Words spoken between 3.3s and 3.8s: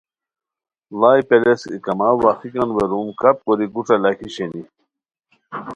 کوری